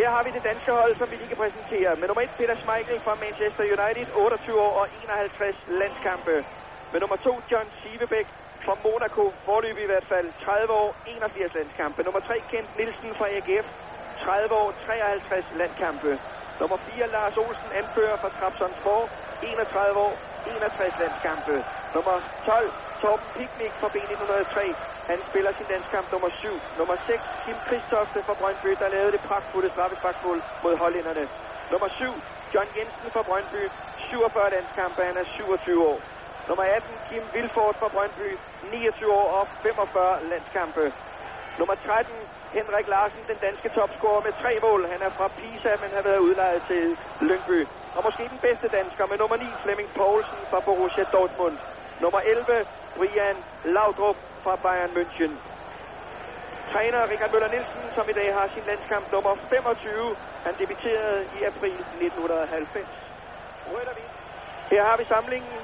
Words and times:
Her 0.00 0.10
har 0.16 0.22
vi 0.26 0.30
det 0.36 0.44
danske 0.50 0.72
hold, 0.80 0.96
som 0.96 1.10
vi 1.10 1.16
lige 1.16 1.28
kan 1.32 1.42
præsentere. 1.44 1.90
Med 1.96 2.06
nummer 2.08 2.22
1 2.22 2.30
Peter 2.38 2.56
Schmeichel 2.62 3.00
fra 3.06 3.14
Manchester 3.24 3.64
United, 3.76 4.06
28 4.12 4.60
år 4.66 4.74
og 4.82 4.86
51 4.92 5.56
landskampe. 5.80 6.34
Med 6.92 7.00
nummer 7.00 7.16
2 7.16 7.40
John 7.50 7.68
Sivebæk 7.80 8.28
fra 8.64 8.74
Monaco, 8.84 9.24
forløb 9.44 9.76
i 9.78 9.90
hvert 9.92 10.06
fald 10.12 10.28
30 10.44 10.72
år, 10.72 10.90
81 11.06 11.54
landskampe. 11.54 12.02
Nummer 12.02 12.20
3 12.20 12.34
Kent 12.50 12.70
Nielsen 12.76 13.14
fra 13.18 13.26
AGF, 13.36 13.68
30 14.18 14.54
år, 14.54 14.70
53 14.72 15.46
landskampe. 15.60 16.10
Nummer 16.60 16.76
4 16.76 17.08
Lars 17.08 17.36
Olsen, 17.36 17.72
anfører 17.72 18.16
fra 18.16 18.30
Trabzonspor, 18.38 19.02
31 19.42 19.98
år, 20.08 20.14
61 20.44 20.98
landskampe. 20.98 21.64
Nummer 21.94 22.16
12 22.46 22.72
Torben 23.00 23.28
Piknik 23.36 23.74
fra 23.80 23.88
B1903. 23.94 24.60
Han 25.10 25.18
spiller 25.28 25.52
sin 25.58 25.66
landskamp 25.72 26.06
nummer 26.12 26.30
7. 26.30 26.60
Nummer 26.78 26.96
6 27.06 27.22
Kim 27.44 27.58
Kristofte 27.68 28.18
fra 28.26 28.34
Brøndby, 28.40 28.70
der 28.82 28.88
lavede 28.88 29.12
det 29.12 29.22
pragtfulde 29.28 29.70
straffesparkmål 29.74 30.38
mod 30.64 30.74
hollænderne. 30.76 31.24
Nummer 31.72 31.88
7 31.88 32.22
John 32.54 32.68
Jensen 32.76 33.10
fra 33.14 33.22
Brøndby, 33.22 33.62
47 33.96 34.50
landskampe, 34.50 35.00
han 35.08 35.16
er 35.16 35.24
27 35.24 35.86
år. 35.92 35.98
Nummer 36.48 36.64
18 36.64 36.98
Kim 37.08 37.24
Vilfort 37.34 37.76
fra 37.80 37.88
Brøndby, 37.88 38.30
29 38.62 39.12
år 39.12 39.28
og 39.38 39.48
45 39.62 40.24
landskampe. 40.32 40.92
Nummer 41.60 41.74
13 41.74 42.14
Henrik 42.58 42.86
Larsen, 42.94 43.22
den 43.30 43.38
danske 43.46 43.68
topscorer 43.78 44.22
med 44.26 44.32
tre 44.42 44.52
mål. 44.66 44.80
Han 44.92 45.00
er 45.06 45.12
fra 45.18 45.28
Pisa, 45.38 45.72
men 45.82 45.90
har 45.96 46.04
været 46.08 46.20
udlejet 46.26 46.62
til 46.70 46.84
Lyngby. 47.28 47.58
Og 47.96 48.00
måske 48.06 48.24
den 48.34 48.40
bedste 48.46 48.68
dansker 48.78 49.04
med 49.10 49.16
nummer 49.22 49.36
9, 49.36 49.44
Flemming 49.62 49.90
Poulsen 49.98 50.40
fra 50.50 50.60
Borussia 50.66 51.04
Dortmund. 51.14 51.56
Nummer 52.02 52.20
11, 52.20 52.66
Brian 52.96 53.38
Laudrup 53.74 54.18
fra 54.44 54.54
Bayern 54.64 54.92
München. 54.98 55.32
Træner 56.72 57.00
Richard 57.12 57.32
Møller 57.32 57.50
Nielsen, 57.54 57.84
som 57.96 58.04
i 58.12 58.14
dag 58.20 58.28
har 58.38 58.46
sin 58.54 58.64
landskamp 58.70 59.06
nummer 59.14 59.32
25. 59.50 60.16
Han 60.46 60.54
debuterede 60.60 61.18
i 61.38 61.38
april 61.50 61.80
1990. 61.80 62.88
Her 64.72 64.82
har 64.88 64.96
vi 65.00 65.04
samlingen. 65.14 65.56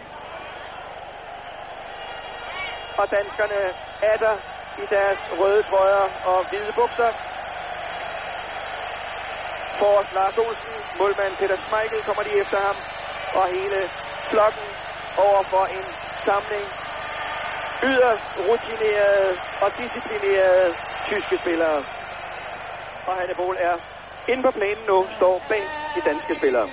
Og 3.01 3.07
danskerne 3.17 3.59
er 4.11 4.17
der 4.25 4.35
i 4.83 4.87
deres 4.97 5.21
røde 5.41 5.63
trøjer 5.63 6.09
og 6.31 6.39
hvide 6.49 6.73
bukser. 6.81 7.11
Forrest 9.81 10.13
Lars 10.19 10.37
Olsen, 10.45 10.77
målmand 10.99 11.37
Peter 11.41 11.59
Schmeichel 11.65 12.03
kommer 12.09 12.23
de 12.23 12.33
efter 12.43 12.59
ham, 12.67 12.77
og 13.39 13.45
hele 13.57 13.81
flokken 14.31 14.69
over 15.27 15.43
for 15.53 15.65
en 15.79 15.87
samling 16.27 16.67
yderst 17.91 18.29
rutinerede 18.49 19.39
og 19.65 19.69
disciplinerede 19.81 20.69
tyske 21.11 21.37
spillere. 21.43 21.79
Og 23.07 23.13
Hanne 23.19 23.35
Bohl 23.35 23.57
er 23.61 23.77
inde 24.29 24.43
på 24.43 24.51
planen 24.59 24.85
nu, 24.93 24.99
står 25.19 25.35
bag 25.49 25.65
de 25.95 26.01
danske 26.11 26.35
spillere. 26.41 26.69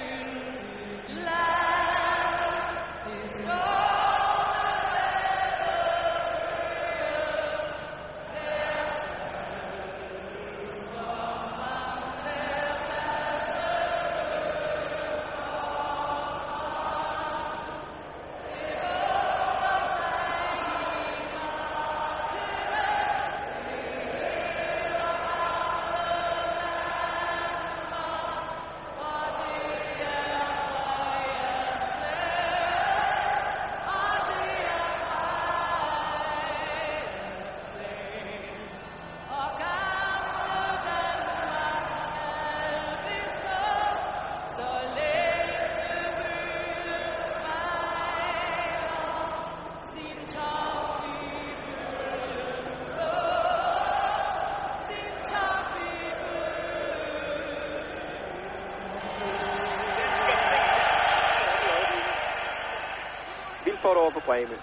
Bremen. 64.26 64.60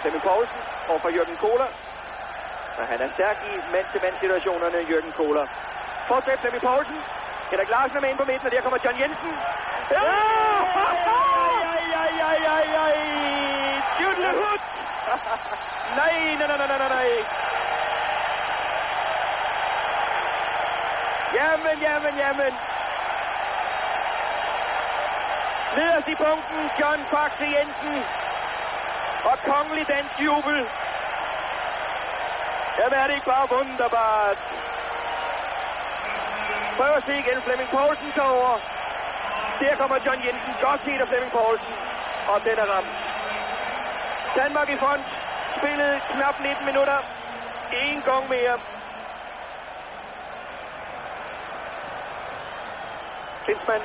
Flemming 0.00 0.24
Poulsen 0.28 0.60
over 0.90 1.00
for 1.04 1.10
Jørgen 1.16 1.36
Kohler. 1.44 1.68
Og 2.78 2.84
han 2.90 2.98
er 3.04 3.08
stærk 3.16 3.38
i 3.50 3.52
mand-til-mand-situationerne, 3.74 4.78
Jørgen 4.90 5.12
Kohler. 5.18 5.46
Fortsæt 6.08 6.38
Flemming 6.40 6.64
Poulsen. 6.68 6.98
Henrik 7.50 7.70
Larsen 7.74 7.96
er 7.96 8.00
med 8.00 8.10
ind 8.10 8.18
på 8.18 8.24
midten, 8.30 8.46
og 8.46 8.52
der 8.52 8.60
kommer 8.66 8.78
John 8.84 9.00
Jensen. 9.00 9.32
Ja! 9.90 10.32
Jydlehut! 14.00 14.62
nej, 16.00 16.14
nej, 16.38 16.46
nej, 16.46 16.56
nej, 16.56 16.78
nej, 16.78 16.88
nej. 16.96 17.08
Jamen, 21.38 21.76
jamen, 21.86 22.14
jamen. 22.22 22.52
Nederst 25.76 26.08
i 26.08 26.14
punkten, 26.14 26.60
John 26.80 27.00
Faxe 27.10 27.46
Jensen. 27.56 28.21
Og 29.30 29.36
kongelig 29.50 29.84
dansk 29.88 30.14
jubel. 30.26 30.58
Jamen 32.78 32.98
er 33.00 33.06
det 33.06 33.14
ikke 33.14 33.30
bare 33.34 33.46
wunderbart. 33.52 34.38
Prøv 36.76 36.92
at 36.98 37.02
se 37.06 37.14
igen, 37.18 37.42
Flemming 37.42 37.70
Poulsen 37.70 38.12
tager 38.12 38.34
over. 38.38 38.54
Der 39.60 39.76
kommer 39.76 39.98
John 40.06 40.20
Jensen. 40.26 40.54
Godt 40.60 40.80
set 40.84 41.00
af 41.04 41.08
Flemming 41.08 41.32
Poulsen. 41.32 41.74
Og 42.32 42.38
den 42.46 42.56
er 42.58 42.66
ramt. 42.74 42.94
Danmark 44.36 44.68
i 44.68 44.76
front. 44.82 45.06
Spillet 45.58 46.02
knap 46.12 46.40
19 46.40 46.66
minutter. 46.66 46.98
En 47.82 48.02
gang 48.02 48.28
mere. 48.28 48.54
Klinsmann. 53.44 53.82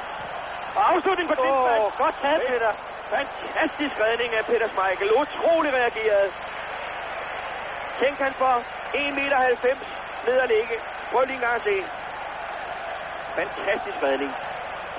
Og 0.75 0.93
afslutning 0.93 1.29
på 1.29 1.35
Klinsmann. 1.35 1.81
Åh, 1.81 1.97
godt 1.97 2.15
taget, 2.21 2.41
Peter. 2.47 2.71
Fantastisk 3.15 3.95
redning 4.05 4.31
af 4.35 4.45
Peter 4.45 4.67
Schmeichel. 4.67 5.09
Utrolig 5.21 5.73
reageret. 5.73 6.33
Tænk 7.99 8.17
han 8.17 8.33
for 8.33 8.53
1,90 8.93 9.11
meter 9.19 9.39
ned 10.27 10.39
at 10.39 10.49
ligge. 10.49 10.75
Prøv 11.11 11.23
lige 11.25 11.35
engang 11.35 11.55
at 11.55 11.63
se. 11.69 11.75
Fantastisk 13.35 13.97
redning. 14.03 14.31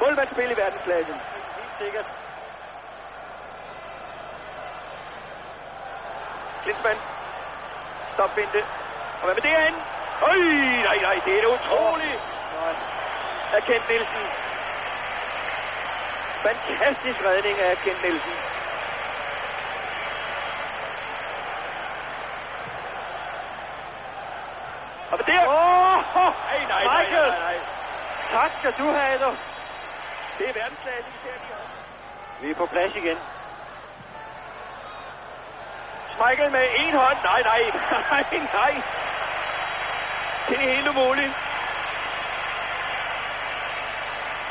Målmandsspil 0.01 0.51
i 0.51 0.57
verdensklasse. 0.57 1.13
Helt 1.59 1.77
sikkert. 1.83 2.07
Klinsmann. 6.63 6.99
Stop 8.15 8.37
vente. 8.37 8.61
Og 9.21 9.25
hvad 9.25 9.35
med 9.35 9.43
det 9.43 9.51
herinde? 9.51 9.81
Øj, 10.23 10.39
nej, 10.89 10.99
nej, 11.07 11.17
det 11.25 11.33
er 11.37 11.41
det 11.45 11.51
utroligt. 11.59 12.21
Erkendt 13.59 13.89
Nielsen. 13.89 14.25
Fantastisk 16.43 17.19
redning 17.25 17.59
af 17.61 17.77
Kent 17.77 18.03
Nielsen. 18.03 18.33
Og 25.13 25.19
det... 25.27 25.39
Åh, 25.49 25.97
oh, 26.17 26.33
Nej, 26.51 26.65
nej, 26.69 26.85
nej, 26.85 27.03
Michael. 27.03 27.29
nej, 27.29 27.39
nej. 27.39 27.59
Tak 28.33 28.51
skal 28.59 28.73
du 28.79 28.91
have, 28.91 29.15
Adolf. 29.15 29.39
Det 30.39 30.49
er 30.49 30.53
verdensklasse, 30.53 31.11
vi 31.13 31.19
ser 31.23 31.35
også. 31.35 31.77
Vi 32.41 32.51
er 32.51 32.55
på 32.55 32.67
plads 32.67 32.95
igen. 32.97 33.19
Michael 36.27 36.51
med 36.53 36.67
en 36.77 36.95
hånd. 36.95 37.19
Nej, 37.25 37.43
nej, 37.43 37.61
nej, 38.13 38.25
nej. 38.55 38.83
Det 40.49 40.57
er 40.57 40.75
helt 40.75 40.89
umuligt. 40.89 41.48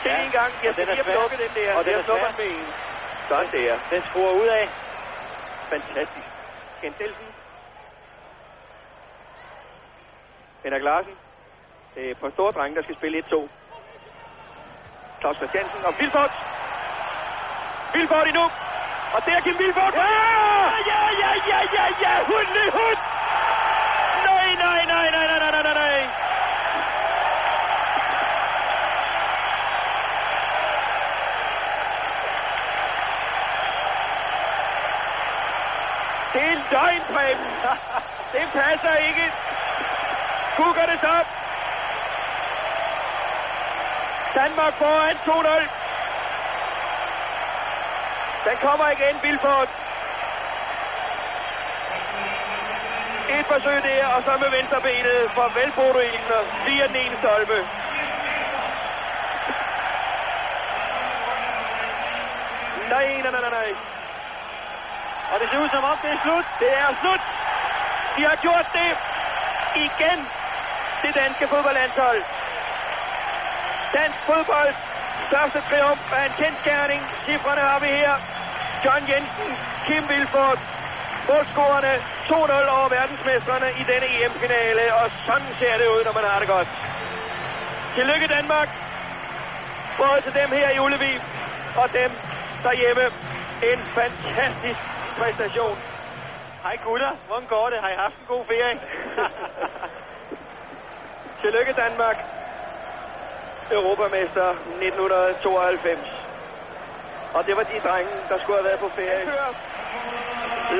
Se 0.07 0.13
Ja, 0.13 0.25
en 0.25 0.31
gang. 0.39 0.51
Jeg 0.63 0.73
skal 0.73 0.87
er 0.87 0.93
lige 0.93 1.03
have 1.03 1.15
plukket 1.15 1.39
den 1.43 1.51
der. 1.59 1.69
Og 1.77 1.81
den 1.85 1.93
er 1.99 2.03
svær. 2.03 2.31
med 2.39 2.47
en. 2.55 2.65
Sådan 3.29 3.49
der. 3.55 3.71
Den 3.91 4.01
skruer 4.09 4.33
ud 4.41 4.47
af. 4.59 4.65
Fantastisk. 5.73 6.29
Kent 6.81 6.99
Nielsen. 6.99 7.27
Henrik 10.63 10.83
Larsen. 10.89 11.15
Det 11.95 12.03
er 12.11 12.15
på 12.21 12.29
store 12.35 12.51
drenge, 12.51 12.75
der 12.77 12.83
skal 12.83 12.95
spille 12.95 13.17
1-2. 13.19 13.47
Claus 15.19 15.35
Christiansen 15.39 15.81
og 15.87 15.93
Vilfort. 15.99 16.31
Vilfort 17.93 18.27
endnu. 18.27 18.45
Og 19.15 19.19
der 19.25 19.39
Kim 19.45 19.57
Vilfort. 19.63 19.93
Ja! 19.93 20.11
Ja, 20.91 21.01
ja, 21.21 21.31
ja, 21.51 21.59
ja, 21.75 21.85
ja. 22.03 22.13
Hundle, 22.29 22.63
hund. 22.77 22.99
Nej, 24.27 24.49
nej, 24.63 24.81
nej, 24.93 25.07
nej, 25.15 25.25
nej, 25.27 25.51
nej, 25.51 25.61
nej, 25.67 25.73
nej. 25.83 25.96
Døgn, 36.71 37.01
Preben. 37.13 37.45
Det 38.33 38.45
passer 38.53 38.95
ikke. 38.95 39.33
Kukker 40.55 40.85
det 40.85 41.03
op. 41.03 41.27
Danmark 44.35 44.73
foran 44.77 45.15
2-0. 45.15 45.67
Den 48.49 48.57
kommer 48.57 48.89
igen, 48.89 49.15
Vilfort. 49.23 49.69
Et 53.29 53.45
forsøg 53.45 53.83
der, 53.83 54.07
og 54.07 54.23
så 54.23 54.37
med 54.37 54.49
venstre 54.49 54.81
benet 54.81 55.31
for 55.31 55.51
Velbodo 55.55 55.99
Ilsen 55.99 56.45
via 56.65 56.87
den 56.87 56.95
ene 56.95 57.17
stolpe. 57.21 57.67
Nej, 62.89 63.21
nej, 63.21 63.31
nej, 63.31 63.49
nej. 63.49 63.75
Og 65.31 65.35
det 65.39 65.47
ser 65.49 65.59
ud 65.63 65.69
som 65.75 65.83
om, 65.91 65.97
det 66.03 66.11
er 66.15 66.19
slut. 66.25 66.47
Det 66.63 66.71
er 66.83 66.89
slut. 67.01 67.23
De 68.17 68.21
har 68.29 68.37
gjort 68.45 68.67
det 68.79 68.91
igen. 69.87 70.19
Det 71.03 71.11
danske 71.21 71.45
fodboldlandshold. 71.53 72.21
Dansk 73.97 74.19
fodbold. 74.29 74.73
Største 75.29 75.59
triumf 75.69 76.01
er 76.19 76.23
en 76.29 76.35
kendskærning. 76.41 77.01
Cifrene 77.25 77.63
har 77.69 77.79
vi 77.79 77.89
her. 78.01 78.15
John 78.85 79.03
Jensen, 79.11 79.49
Kim 79.85 80.03
Vilfort, 80.09 80.59
målscorerne 81.29 81.93
2-0 82.29 82.77
over 82.77 82.87
verdensmestrene 82.97 83.69
i 83.81 83.83
denne 83.91 84.07
EM-finale, 84.17 84.83
og 84.99 85.05
sådan 85.27 85.51
ser 85.59 85.75
det 85.81 85.87
ud, 85.95 86.01
når 86.07 86.13
man 86.19 86.25
har 86.31 86.39
det 86.39 86.47
godt. 86.55 86.69
Tillykke 87.95 88.27
Danmark, 88.27 88.69
både 90.01 90.19
til 90.25 90.33
dem 90.41 90.49
her 90.57 90.69
i 90.75 90.79
Ullevi 90.79 91.13
og 91.81 91.87
dem 91.99 92.11
derhjemme. 92.63 93.05
En 93.71 93.79
fantastisk 93.97 94.96
præstation. 95.17 95.77
Hej 96.63 96.77
gutter, 96.85 97.11
hvordan 97.27 97.47
går 97.47 97.69
det? 97.69 97.79
Har 97.79 97.89
I 97.89 97.95
haft 98.05 98.17
en 98.21 98.27
god 98.27 98.45
ferie? 98.45 98.79
Tillykke 101.41 101.73
Danmark. 101.73 102.17
Europamester 103.71 104.47
1992. 104.49 105.99
Og 107.33 107.45
det 107.45 107.55
var 107.57 107.63
de 107.63 107.79
drenge, 107.87 108.11
der 108.29 108.37
skulle 108.39 108.57
have 108.59 108.67
været 108.69 108.79
på 108.79 108.89
ferie. 108.95 109.25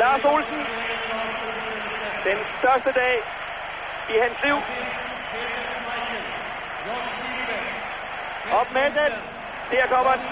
Lars 0.02 0.26
Olsen. 0.26 0.62
Den 2.24 2.38
største 2.60 2.92
dag 3.02 3.16
i 4.10 4.16
hans 4.24 4.38
liv. 4.44 4.58
Op 8.60 8.72
med 8.74 8.88
den. 9.00 9.14
Der 9.72 9.88
kommer 9.88 10.12
den. 10.12 10.28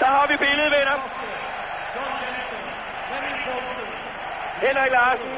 Der 0.00 0.06
har 0.06 0.26
vi 0.26 0.36
billedet, 0.36 0.72
venner. 0.72 0.96
Henrik 4.60 4.92
Larsen. 4.92 5.32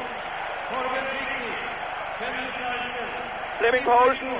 Flemming 3.59 3.85
Poulsen. 3.85 4.33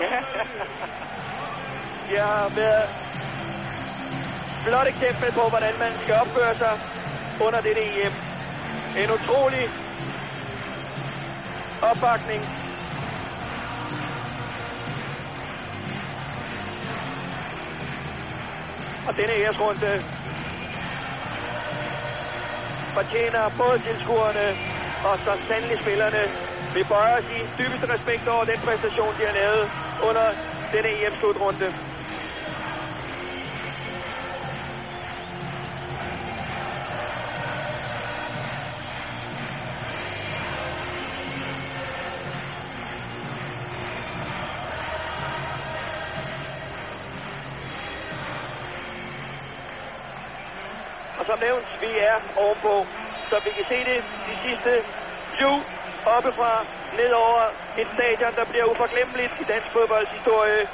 Ja. 0.00 0.20
De 2.08 2.16
har 2.16 2.48
været 2.56 2.88
flot 4.62 4.86
eksempel 4.86 5.32
på, 5.32 5.48
hvordan 5.48 5.78
man 5.78 5.92
skal 6.02 6.14
opføre 6.14 6.54
sig 6.58 6.80
under 7.40 7.60
dette 7.60 7.82
EM. 7.82 8.12
En 8.96 9.10
utrolig 9.10 9.70
opbakning. 11.82 12.42
Og 19.08 19.16
denne 19.16 19.32
æresrunde 19.32 20.17
fortjener 22.98 23.44
både 23.62 23.76
tilskuerne 23.86 24.46
og 25.08 25.14
så 25.24 25.32
sandelig 25.48 25.78
spillerne. 25.84 26.22
Vi 26.76 26.82
bøjer 26.92 27.14
os 27.20 27.28
i 27.38 27.40
dybeste 27.58 27.86
respekt 27.94 28.24
over 28.34 28.44
den 28.52 28.60
præstation, 28.66 29.12
de 29.18 29.22
har 29.28 29.34
lavet 29.42 29.64
under 30.08 30.26
denne 30.72 30.90
EM-slutrunde. 31.00 31.68
Som 51.28 51.38
nævnt, 51.48 51.68
vi 51.84 51.90
er 52.10 52.16
ovenpå, 52.42 52.74
så 53.30 53.36
vi 53.44 53.50
kan 53.56 53.66
se 53.72 53.78
det 53.90 54.00
de 54.28 54.34
sidste 54.44 54.72
view 55.36 55.54
oppefra 56.16 56.52
ned 57.00 57.12
over 57.26 57.44
et 57.82 57.88
stadion, 57.96 58.32
der 58.40 58.44
bliver 58.50 58.66
uforglemmeligt 58.72 59.34
i 59.42 59.44
dansk 59.52 59.68
fodbolds 59.74 60.10
historie. 60.16 60.68